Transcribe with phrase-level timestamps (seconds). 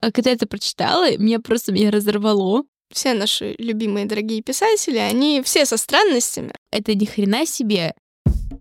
[0.00, 2.64] А когда я это прочитала, меня просто меня разорвало.
[2.92, 6.52] Все наши любимые дорогие писатели, они все со странностями.
[6.72, 7.92] Это ни хрена себе.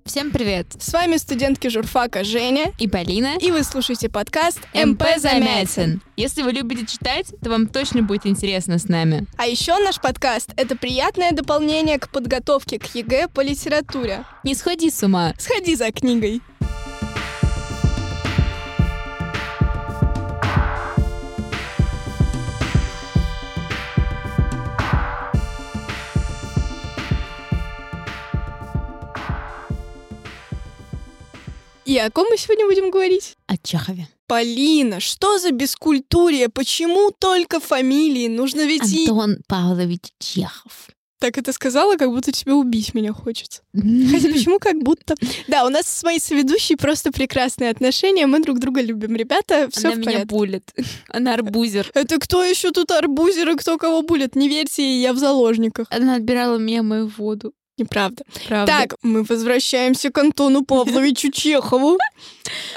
[0.06, 0.68] Всем привет!
[0.80, 3.38] С вами студентки журфака Женя И Полина.
[3.40, 5.04] и вы слушаете подкаст МП.
[5.18, 6.02] Замятин.
[6.18, 9.26] Если вы любите читать, то вам точно будет интересно с нами.
[9.38, 14.26] А еще наш подкаст— это приятное дополнение к подготовке к ЕГЭ по литературе.
[14.44, 15.34] Не сходи с ума.
[15.38, 16.42] Сходи за книгой.
[31.90, 33.36] И о ком мы сегодня будем говорить?
[33.48, 34.08] О Чехове.
[34.28, 36.48] Полина, что за бескультурие?
[36.48, 38.28] Почему только фамилии?
[38.28, 39.10] Нужно ведь и...
[39.10, 40.90] Антон Павлович Чехов.
[41.20, 43.64] Так это сказала, как будто тебя убить меня хочется.
[43.74, 45.16] Хотя почему как будто?
[45.48, 49.16] Да, у нас с моей соведущей просто прекрасные отношения, мы друг друга любим.
[49.16, 50.28] Ребята, все Она в меня порядке.
[50.28, 50.74] булит.
[51.10, 51.90] Она арбузер.
[51.96, 54.36] Это кто еще тут арбузер и кто кого булит?
[54.36, 55.88] Не верьте ей, я в заложниках.
[55.90, 57.52] Она отбирала меня мою воду.
[57.80, 58.24] Неправда.
[58.48, 58.72] Правда.
[58.72, 61.98] Так, мы возвращаемся к Антону Павловичу Чехову.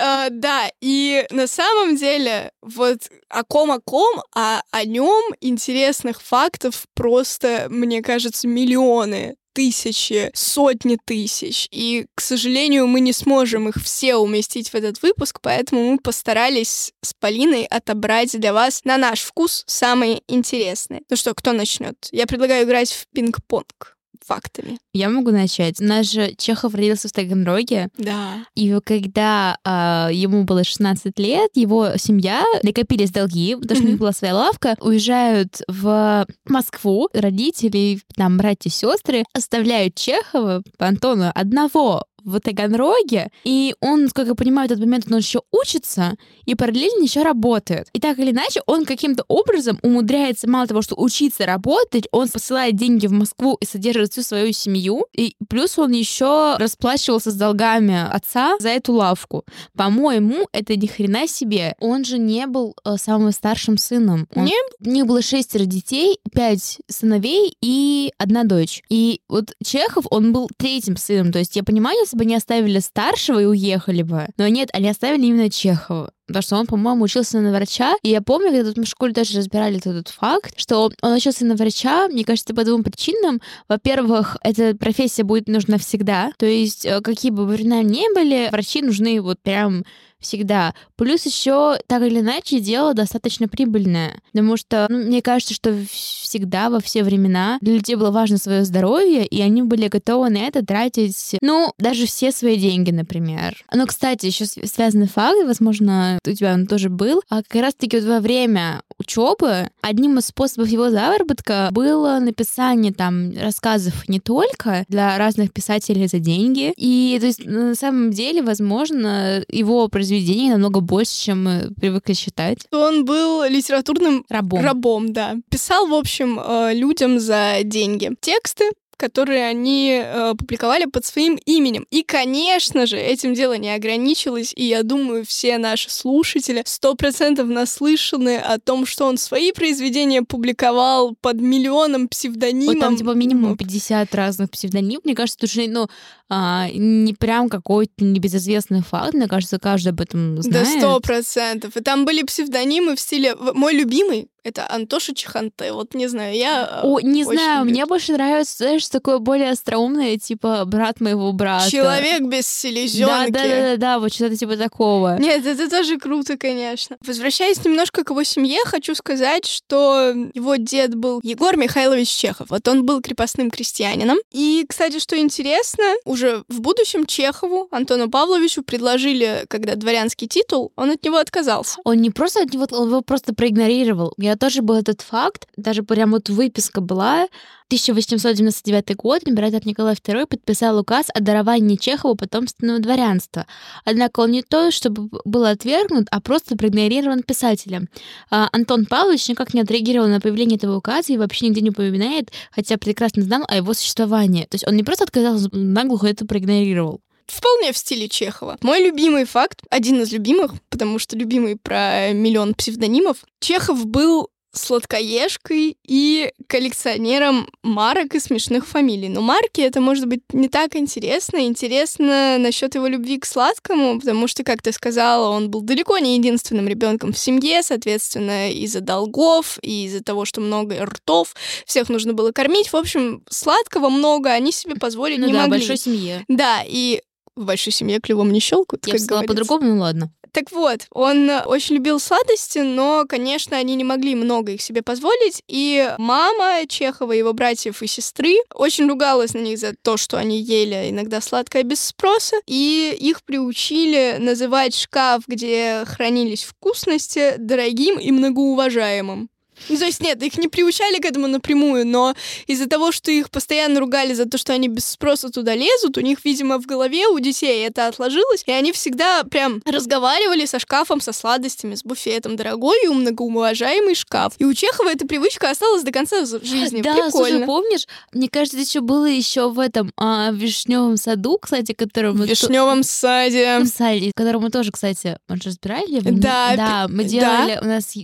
[0.00, 6.22] А, Да, и на самом деле, вот о ком о ком, а о нем интересных
[6.22, 11.68] фактов просто, мне кажется, миллионы тысячи, сотни тысяч.
[11.70, 16.92] И, к сожалению, мы не сможем их все уместить в этот выпуск, поэтому мы постарались
[17.02, 21.02] с Полиной отобрать для вас на наш вкус самые интересные.
[21.10, 22.08] Ну что, кто начнет?
[22.12, 24.78] Я предлагаю играть в пинг-понг фактами.
[24.92, 25.80] Я могу начать.
[25.80, 28.44] Наш же Чехов родился в Таганроге, Да.
[28.54, 33.98] и когда а, ему было 16 лет, его семья, накопились долги, потому что у них
[33.98, 42.40] была своя лавка, уезжают в Москву, родители, там, братья, сестры, оставляют Чехова, Антона, одного в
[42.40, 47.22] Таганроге, и он, как я понимаю, в этот момент он еще учится и параллельно еще
[47.22, 47.88] работает.
[47.92, 52.76] И так или иначе, он каким-то образом умудряется, мало того, что учиться работать, он посылает
[52.76, 58.06] деньги в Москву и содержит всю свою семью, и плюс он еще расплачивался с долгами
[58.10, 59.44] отца за эту лавку.
[59.76, 61.74] По-моему, это ни хрена себе.
[61.80, 64.28] Он же не был э, самым старшим сыном.
[64.34, 68.82] Он- Не У них было шестеро детей, пять сыновей и одна дочь.
[68.88, 71.32] И вот Чехов, он был третьим сыном.
[71.32, 74.28] То есть я понимаю, если бы они оставили старшего и уехали бы.
[74.36, 76.12] Но нет, они оставили именно Чехова.
[76.32, 77.94] Потому что он, по-моему, учился на врача.
[78.02, 81.12] И я помню, когда тут мы в школе тоже разбирали этот, этот факт, что он
[81.12, 83.40] учился на врача, мне кажется, по двум причинам.
[83.68, 86.32] Во-первых, эта профессия будет нужна всегда.
[86.38, 89.84] То есть, э, какие бы времена ни были, врачи нужны вот прям
[90.22, 90.74] всегда.
[90.96, 94.20] Плюс еще, так или иначе, дело достаточно прибыльное.
[94.32, 98.64] Потому что, ну, мне кажется, что всегда, во все времена, для людей было важно свое
[98.64, 103.62] здоровье, и они были готовы на это тратить, ну, даже все свои деньги, например.
[103.74, 108.06] Но, кстати, еще связанный факт, возможно, у тебя он тоже был, а как раз-таки вот
[108.06, 115.18] во время учебы одним из способов его заработка было написание там рассказов не только для
[115.18, 116.72] разных писателей за деньги.
[116.76, 122.58] И то есть на самом деле, возможно, его произведения намного больше, чем мы привыкли считать.
[122.70, 124.62] Он был литературным Рабом.
[124.62, 125.36] рабом, да.
[125.50, 128.70] Писал, в общем, э, людям за деньги тексты,
[129.02, 131.86] которые они э, публиковали под своим именем.
[131.90, 137.48] И, конечно же, этим дело не ограничилось, и я думаю, все наши слушатели сто процентов
[137.48, 142.74] наслышаны о том, что он свои произведения публиковал под миллионом псевдонимом.
[142.74, 145.04] Вот там типа минимум 50 разных псевдонимов.
[145.04, 145.88] Мне кажется, тут же, ну,
[146.28, 149.14] а, не прям какой-то небезызвестный факт.
[149.14, 150.78] Мне кажется, каждый об этом Да, знает.
[150.78, 151.76] сто процентов.
[151.76, 153.34] И там были псевдонимы в стиле...
[153.34, 155.72] Мой любимый— это Антоша Чеханте.
[155.72, 156.80] Вот не знаю, я...
[156.82, 157.70] э, О, не знаю, люблю.
[157.72, 161.70] мне больше нравится, знаешь, такое более остроумное, типа брат моего брата.
[161.70, 163.30] Человек без Да, селезенки.
[163.32, 165.16] да, да, да, да, вот что-то типа такого.
[165.18, 166.96] Нет, это тоже круто, конечно.
[167.04, 172.50] Возвращаясь немножко к его семье, хочу сказать, что его дед был Егор Михайлович Чехов.
[172.50, 174.18] Вот он был крепостным крестьянином.
[174.30, 180.90] И, кстати, что интересно, уже в будущем Чехову, Антону Павловичу, предложили, когда дворянский титул, он
[180.90, 181.78] от него отказался.
[181.84, 184.12] Он не просто от него, он его просто проигнорировал.
[184.16, 187.26] Меня тоже был этот факт, даже прям вот выписка была.
[187.72, 193.46] 1899 год император Николай II подписал указ о даровании Чехову потомственного дворянства.
[193.86, 197.88] Однако он не то, чтобы был отвергнут, а просто проигнорирован писателем.
[198.28, 202.30] А, Антон Павлович никак не отреагировал на появление этого указа и вообще нигде не упоминает,
[202.50, 204.44] хотя прекрасно знал о его существовании.
[204.44, 207.00] То есть он не просто отказался, наглухо это проигнорировал.
[207.26, 208.58] Вполне в стиле Чехова.
[208.60, 215.78] Мой любимый факт, один из любимых, потому что любимый про миллион псевдонимов, Чехов был сладкоежкой
[215.86, 219.08] и коллекционером марок и смешных фамилий.
[219.08, 221.46] Но марки это может быть не так интересно.
[221.46, 226.16] Интересно насчет его любви к сладкому, потому что, как ты сказала, он был далеко не
[226.16, 231.34] единственным ребенком в семье, соответственно, из-за долгов и из-за того, что много ртов,
[231.64, 232.72] всех нужно было кормить.
[232.72, 235.58] В общем, сладкого много они себе позволить ну не да, могли.
[235.58, 236.24] большой семье.
[236.28, 237.00] Да, и
[237.36, 238.86] в большой семье клювом не щелкают.
[238.86, 240.12] Я как сказала по-другому, ну ладно.
[240.32, 245.42] Так вот, он очень любил сладости, но, конечно, они не могли много их себе позволить.
[245.46, 250.40] И мама Чехова, его братьев и сестры, очень ругалась на них за то, что они
[250.40, 252.36] ели иногда сладкое без спроса.
[252.46, 259.28] И их приучили называть шкаф, где хранились вкусности, дорогим и многоуважаемым.
[259.68, 262.14] Ну, то есть нет, их не приучали к этому напрямую, но
[262.46, 266.00] из-за того, что их постоянно ругали за то, что они без спроса туда лезут, у
[266.00, 271.00] них, видимо, в голове у детей это отложилось, и они всегда прям разговаривали со шкафом,
[271.00, 272.36] со сладостями, с буфетом.
[272.36, 274.34] Дорогой и многоуважаемый шкаф.
[274.38, 276.82] И у Чехова эта привычка осталась до конца жизни.
[276.82, 277.10] Да, Прикольно.
[277.10, 282.26] слушай, помнишь, мне кажется, еще было еще в этом а, вишневом саду, кстати, которому в
[282.26, 283.58] вишневом саде.
[283.60, 286.00] в саде, которому тоже, кстати, мы разбирали.
[286.00, 287.08] Да, да, мы да.
[287.08, 287.94] делали, у нас,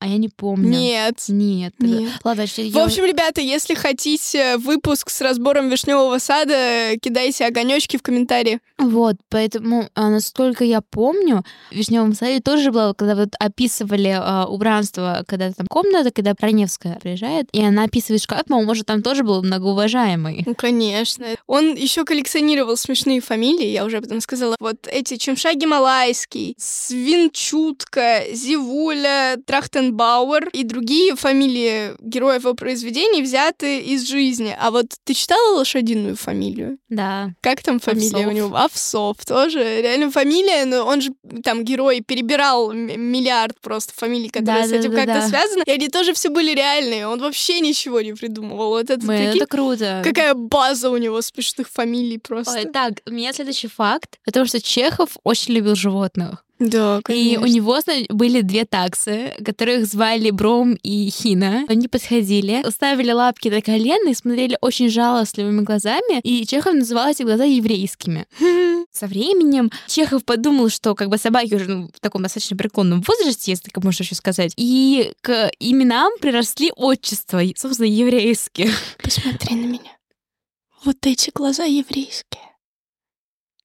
[0.00, 0.68] а я не помню.
[0.68, 1.24] Нет.
[1.28, 1.74] Нет.
[1.80, 2.12] Нет.
[2.22, 8.02] Ладно, что В общем, ребята, если хотите выпуск с разбором вишневого сада, кидайте огонечки в
[8.02, 8.60] комментарии.
[8.78, 11.42] Вот, поэтому, а, насколько я помню,
[11.72, 16.98] в Вишневом саде тоже было, когда вот описывали а, убранство, когда там комната, когда Проневская
[17.00, 20.44] приезжает, и она описывает шкаф, по-моему, может, там тоже был многоуважаемый.
[20.46, 21.26] Ну, конечно.
[21.48, 24.54] Он еще коллекционировал смешные фамилии, я уже об этом сказала.
[24.60, 34.06] Вот эти Чемша Гималайский, Свинчутка, Зивуля, Трахтенбауэр и другие фамилии героев его произведений взяты из
[34.08, 34.56] жизни.
[34.58, 36.78] А вот ты читала лошадиную фамилию?
[36.88, 37.30] Да.
[37.40, 38.26] Как там фамилия Овсов.
[38.26, 38.56] у него?
[38.56, 39.58] Овсов тоже.
[39.82, 41.10] Реально фамилия, но он же
[41.42, 45.14] там герой перебирал миллиард просто фамилий, которые с этим Да-да-да-да.
[45.14, 45.62] как-то связаны.
[45.66, 47.06] И они тоже все были реальные.
[47.08, 48.68] Он вообще ничего не придумывал.
[48.70, 50.02] Вот это, Блин, прикинь, это круто.
[50.04, 52.54] какая база у него смешных фамилий просто.
[52.58, 56.44] Ой, так, у меня следующий факт о том, что Чехов очень любил животных.
[56.58, 57.42] Да, И конечно.
[57.42, 57.78] у него
[58.10, 61.64] были две таксы, которых звали Бром и Хина.
[61.68, 66.20] Они подходили, ставили лапки на колено и смотрели очень жалостливыми глазами.
[66.22, 68.26] И Чехов называл эти глаза еврейскими.
[68.90, 73.52] Со временем Чехов подумал, что как бы собаки уже ну, в таком достаточно преклонном возрасте,
[73.52, 78.70] если так можно еще сказать, и к именам приросли отчества, и, собственно, еврейские.
[79.02, 79.92] Посмотри на меня.
[80.84, 82.47] Вот эти глаза еврейские.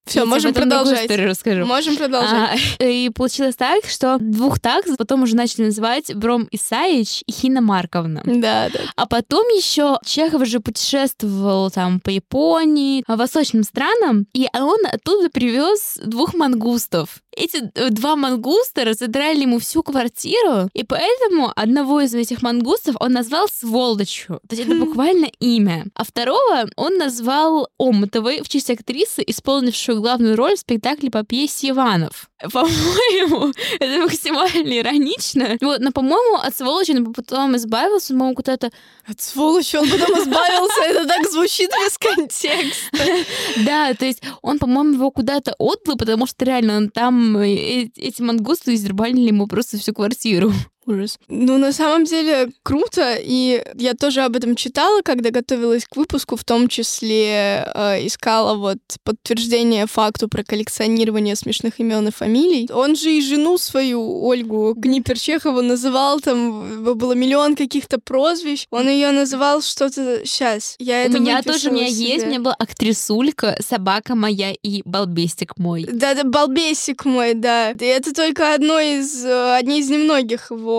[0.06, 1.02] Все, Я можем продолжать.
[1.02, 1.64] историю расскажу.
[1.64, 2.60] Можем продолжать.
[2.78, 7.60] А, и получилось так, что двух такс потом уже начали называть Бром Исаевич и Хина
[7.62, 8.22] Марковна.
[8.24, 8.80] Да, да.
[8.96, 15.30] А потом еще Чехов же путешествовал там по Японии, а, восточным странам, и он оттуда
[15.30, 17.20] привез двух мангустов.
[17.36, 23.12] Эти э, два мангуста разодрали ему всю квартиру, и поэтому одного из этих мангустов он
[23.12, 24.40] назвал сволочью.
[24.48, 25.86] То есть это буквально имя.
[25.94, 31.70] А второго он назвал Омутовой в честь актрисы, исполнившую главную роль в спектакле по пьесе
[31.70, 32.30] Иванов.
[32.52, 35.56] По-моему, это максимально иронично.
[35.60, 38.70] Вот, но, по-моему, от сволочи он потом избавился, по-моему, куда-то
[39.06, 40.82] От сволочи он потом избавился.
[40.84, 42.98] Это так звучит без контекста.
[43.64, 47.88] Да, то есть он, по-моему, его куда-то отдал, потому что реально он там э, э,
[47.96, 50.52] эти мангусты издербанили ему просто всю квартиру.
[50.86, 51.18] Ужас.
[51.28, 56.36] Ну, на самом деле, круто, и я тоже об этом читала, когда готовилась к выпуску,
[56.36, 62.68] в том числе э, искала вот подтверждение факту про коллекционирование смешных имен и фамилий.
[62.72, 68.66] Он же и жену свою, Ольгу Гниперчехову, называл там, было миллион каких-то прозвищ.
[68.70, 70.20] Он ее называл что-то...
[70.24, 72.28] Сейчас, я У это меня тоже, у меня выписала есть, у себе.
[72.28, 75.86] меня была актрисулька, собака моя и балбестик мой.
[75.90, 77.70] Да-да, балбесик мой, да.
[77.70, 80.73] И это только одно из, э, одни из немногих его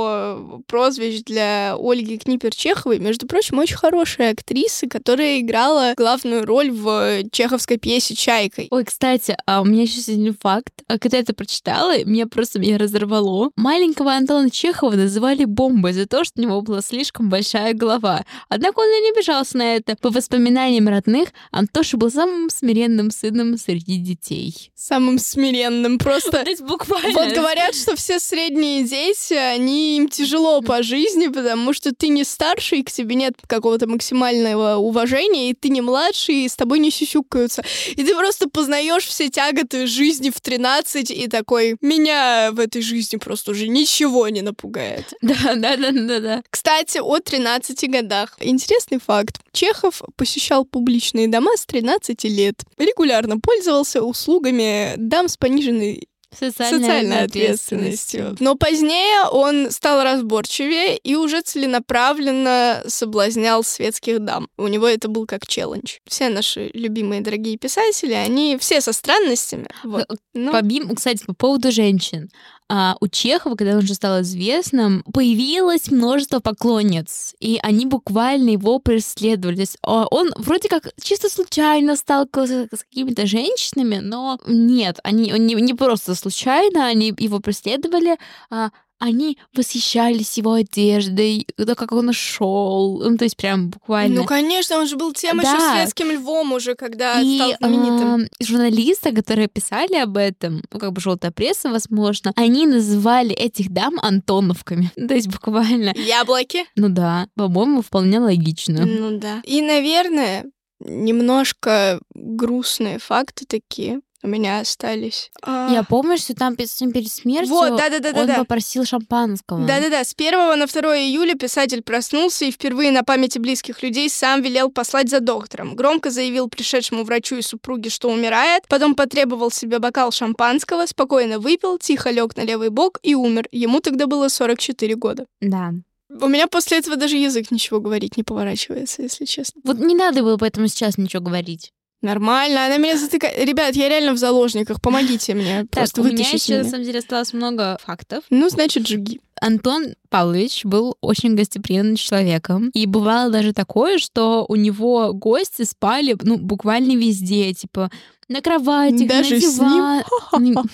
[0.67, 2.99] прозвищ для Ольги Книпер-Чеховой.
[2.99, 8.67] Между прочим, очень хорошая актриса, которая играла главную роль в чеховской пьесе «Чайкой».
[8.71, 10.73] Ой, кстати, а у меня еще есть один факт.
[10.87, 13.51] А Когда я это прочитала, меня просто меня разорвало.
[13.55, 18.23] Маленького Антона Чехова называли бомбой за то, что у него была слишком большая голова.
[18.49, 19.95] Однако он и не обижался на это.
[20.01, 24.71] По воспоминаниям родных, Антоша был самым смиренным сыном среди детей.
[24.75, 26.43] Самым смиренным просто.
[26.61, 27.11] Буквально.
[27.13, 32.23] Вот говорят, что все средние дети, они им тяжело по жизни, потому что ты не
[32.23, 36.91] старший, к тебе нет какого-то максимального уважения, и ты не младший, и с тобой не
[36.91, 37.63] сюсюкаются.
[37.91, 43.17] И ты просто познаешь все тяготы жизни в 13 и такой, меня в этой жизни
[43.17, 45.13] просто уже ничего не напугает.
[45.25, 46.43] Да, да, да, да, да.
[46.49, 48.37] Кстати, о 13 годах.
[48.39, 49.39] Интересный факт.
[49.51, 52.63] Чехов посещал публичные дома с 13 лет.
[52.77, 56.07] Регулярно пользовался услугами дам с пониженной
[56.39, 58.35] Социальной, социальной ответственностью.
[58.39, 64.47] Но позднее он стал разборчивее и уже целенаправленно соблазнял светских дам.
[64.57, 65.97] У него это был как челлендж.
[66.07, 69.67] Все наши любимые дорогие писатели, они все со странностями.
[69.83, 70.05] Вот.
[70.33, 72.29] Ну, Побим, кстати, по поводу женщин.
[72.67, 78.79] А у Чехова, когда он уже стал известным, появилось множество поклонниц, и они буквально его
[78.79, 79.55] преследовали.
[79.55, 85.29] То есть а, он вроде как чисто случайно сталкивался с какими-то женщинами, но нет, они
[85.37, 88.17] не, не просто случайно, они его преследовали,
[88.49, 94.21] а они восхищались его одеждой, то, как он шел, ну, то есть прям буквально.
[94.21, 95.51] Ну, конечно, он же был тем да.
[95.51, 98.21] еще светским львом уже, когда и, стал знаменитым.
[98.21, 103.71] Э, журналисты, которые писали об этом, ну, как бы желтая пресса, возможно, они называли этих
[103.71, 104.91] дам Антоновками.
[105.07, 105.93] то есть буквально.
[105.95, 106.65] Яблоки?
[106.75, 108.85] Ну да, по-моему, вполне логично.
[108.85, 109.41] Ну да.
[109.43, 110.45] И, наверное,
[110.79, 115.31] немножко грустные факты такие у меня остались.
[115.45, 119.65] Я помню, что там перед смертью вот, да, да, да, он да, попросил шампанского.
[119.65, 124.41] Да-да-да, с 1 на 2 июля писатель проснулся и впервые на памяти близких людей сам
[124.41, 125.75] велел послать за доктором.
[125.75, 131.77] Громко заявил пришедшему врачу и супруге, что умирает, потом потребовал себе бокал шампанского, спокойно выпил,
[131.77, 133.47] тихо лег на левый бок и умер.
[133.51, 135.25] Ему тогда было 44 года.
[135.39, 135.71] Да.
[136.09, 139.61] У меня после этого даже язык ничего говорить не поворачивается, если честно.
[139.63, 141.73] Вот не надо было поэтому сейчас ничего говорить.
[142.05, 143.35] Нормально, она меня затыкает.
[143.43, 145.65] Ребят, я реально в заложниках, помогите мне.
[145.71, 148.23] Просто так, у меня еще, на самом деле, осталось много фактов.
[148.29, 149.21] Ну, значит, жги.
[149.41, 152.69] Антон Павлович был очень гостеприимным человеком.
[152.75, 157.89] И бывало даже такое, что у него гости спали, ну, буквально везде, типа,
[158.27, 160.03] на кровати, даже на диван.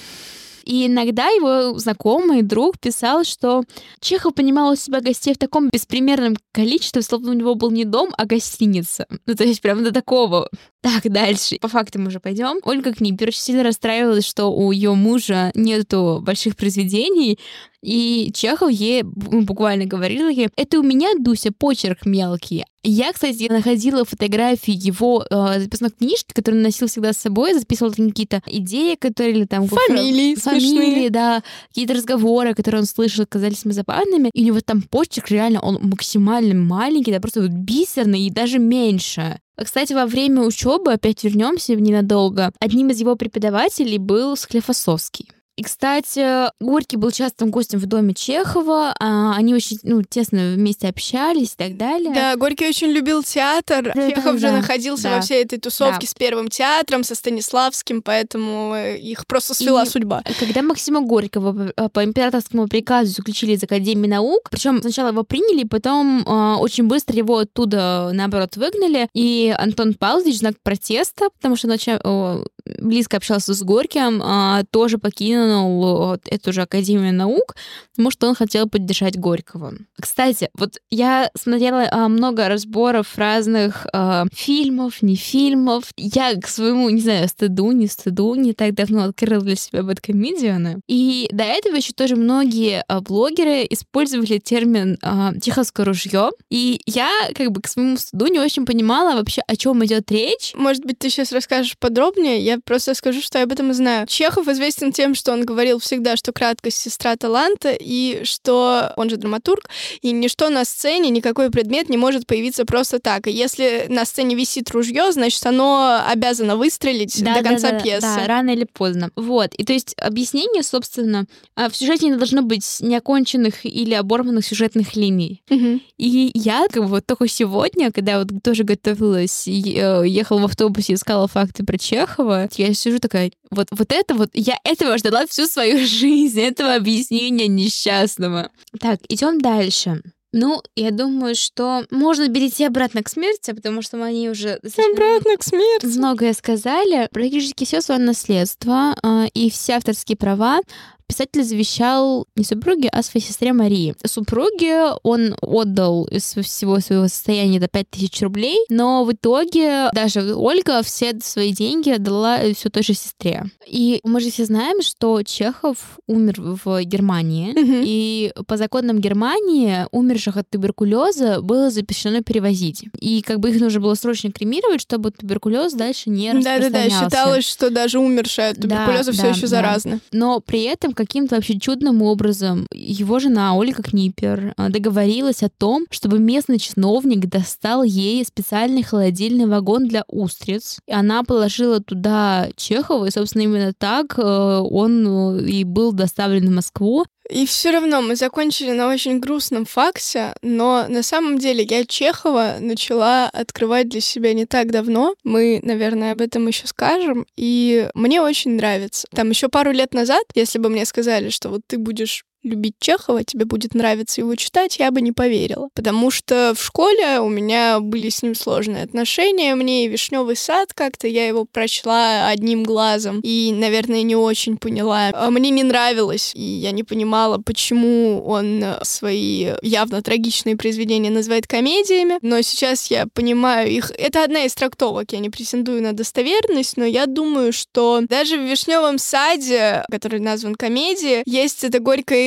[0.63, 3.63] И иногда его знакомый друг писал, что
[3.99, 8.09] Чехов понимал у себя гостей в таком беспримерном количестве, словно у него был не дом,
[8.17, 9.05] а гостиница.
[9.25, 10.49] Ну, то есть прям до такого.
[10.81, 11.57] Так, дальше.
[11.61, 12.59] По фактам уже пойдем.
[12.63, 17.39] Ольга Книпер очень сильно расстраивалась, что у ее мужа нету больших произведений,
[17.81, 22.63] и Чехов ей буквально говорил ей, это у меня, Дуся, почерк мелкий.
[22.83, 27.91] Я, кстати, находила фотографии его э, записной книжки, которые он носил всегда с собой, записывал
[27.91, 29.67] какие-то идеи, которые или там...
[29.67, 31.09] Фамилии Фамилии, смешные.
[31.11, 34.31] да, какие-то разговоры, которые он слышал, казались ему забавными.
[34.33, 38.57] И у него там почерк реально, он максимально маленький, да, просто вот бисерный и даже
[38.57, 39.39] меньше.
[39.55, 45.27] Кстати, во время учебы, опять вернемся ненадолго, одним из его преподавателей был Склифосовский.
[45.61, 48.95] И, кстати, Горький был частым гостем в доме Чехова.
[48.99, 52.11] А, они очень ну, тесно вместе общались и так далее.
[52.15, 53.91] Да, Горький очень любил театр.
[53.93, 55.15] Да, Чехов да, же да, находился да.
[55.17, 56.07] во всей этой тусовке да.
[56.07, 60.23] с Первым театром, со Станиславским, поэтому э, их просто свела и судьба.
[60.39, 65.63] Когда Максима Горького э, по императорскому приказу заключили из Академии наук, причем сначала его приняли,
[65.67, 69.09] потом э, очень быстро его оттуда, наоборот, выгнали.
[69.13, 75.21] И Антон Павлович, знак протеста, потому что э, близко общался с Горьким, э, тоже покинул
[75.21, 77.55] покинул эту же Академию наук,
[77.91, 79.73] потому что он хотел поддержать Горького.
[79.99, 85.85] Кстати, вот я смотрела а, много разборов разных а, фильмов, не фильмов.
[85.97, 90.81] Я к своему, не знаю, стыду, не стыду, не так давно открыла для себя бэткомедианы.
[90.87, 96.31] И до этого еще тоже многие а, блогеры использовали термин а, «чеховское ружье».
[96.49, 100.53] И я, как бы, к своему стыду не очень понимала вообще, о чем идет речь.
[100.55, 102.43] Может быть, ты сейчас расскажешь подробнее?
[102.51, 104.07] Я просто скажу, что я об этом знаю.
[104.07, 109.15] Чехов известен тем, что он говорил всегда, что краткость сестра таланта, и что он же
[109.15, 109.69] драматург,
[110.01, 113.27] и ничто на сцене, никакой предмет не может появиться просто так.
[113.27, 118.01] И если на сцене висит ружье, значит, оно обязано выстрелить да, до конца да, пьесы.
[118.01, 119.11] Да, рано или поздно.
[119.15, 119.53] Вот.
[119.55, 124.95] И то есть объяснение, собственно, а, в сюжете не должно быть неоконченных или оборванных сюжетных
[124.97, 125.41] линий.
[125.49, 125.79] Угу.
[125.97, 130.93] И я как бы вот только сегодня, когда вот тоже готовилась, э, ехала в автобусе,
[130.93, 135.47] искала факты про Чехова, я сижу такая, вот, вот это вот, я этого ждала всю
[135.47, 138.51] свою жизнь, этого объяснения несчастного.
[138.79, 140.01] Так, идем дальше.
[140.33, 144.61] Ну, я думаю, что можно перейти обратно к смерти, потому что мы они уже
[144.93, 147.09] обратно к смерти многое сказали.
[147.11, 150.61] Практически все свое наследство э, и все авторские права
[151.11, 153.93] писатель завещал не супруге, а своей сестре Марии.
[154.05, 160.81] Супруге он отдал из всего своего состояния до 5000 рублей, но в итоге даже Ольга
[160.83, 163.43] все свои деньги отдала все той же сестре.
[163.67, 167.81] И мы же все знаем, что Чехов умер в Германии, угу.
[167.83, 172.85] и по законам Германии умерших от туберкулеза было запрещено перевозить.
[173.01, 176.71] И как бы их нужно было срочно кремировать, чтобы туберкулез дальше не распространялся.
[176.71, 179.47] Да-да-да, считалось, что даже умершие от туберкулеза да, все да, еще да.
[179.47, 179.99] заразны.
[180.13, 185.85] Но при этом, каким-то вообще чудным образом его жена Ольга Книпер а, договорилась о том,
[185.89, 190.79] чтобы местный чиновник достал ей специальный холодильный вагон для устриц.
[190.87, 196.47] И она положила туда Чехова, и, собственно, именно так э, он э, и был доставлен
[196.47, 197.05] в Москву.
[197.31, 202.57] И все равно мы закончили на очень грустном факте, но на самом деле я Чехова
[202.59, 205.15] начала открывать для себя не так давно.
[205.23, 207.25] Мы, наверное, об этом еще скажем.
[207.37, 209.07] И мне очень нравится.
[209.15, 213.23] Там еще пару лет назад, если бы мне сказали, что вот ты будешь любить Чехова,
[213.23, 215.69] тебе будет нравиться его читать, я бы не поверила.
[215.73, 219.55] Потому что в школе у меня были с ним сложные отношения.
[219.55, 225.11] Мне и «Вишневый сад» как-то, я его прочла одним глазом и, наверное, не очень поняла.
[225.13, 231.47] А мне не нравилось, и я не понимала, почему он свои явно трагичные произведения называет
[231.47, 232.17] комедиями.
[232.21, 233.91] Но сейчас я понимаю их.
[233.97, 238.41] Это одна из трактовок, я не претендую на достоверность, но я думаю, что даже в
[238.41, 241.79] «Вишневом саде», который назван комедией, есть эта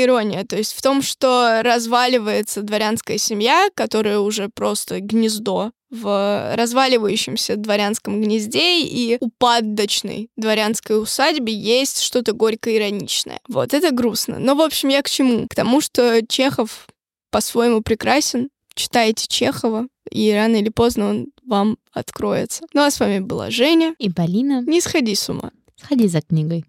[0.04, 0.44] ирония.
[0.44, 8.20] То есть в том, что разваливается дворянская семья, которая уже просто гнездо в разваливающемся дворянском
[8.20, 13.40] гнезде и упадочной дворянской усадьбе есть что-то горько-ироничное.
[13.48, 14.38] Вот, это грустно.
[14.38, 15.46] Но, в общем, я к чему?
[15.48, 16.86] К тому, что Чехов
[17.30, 18.48] по-своему прекрасен.
[18.74, 22.64] Читайте Чехова, и рано или поздно он вам откроется.
[22.72, 23.94] Ну а с вами была Женя.
[23.98, 24.62] И Полина.
[24.62, 25.52] Не сходи с ума.
[25.76, 26.64] Сходи за книгой.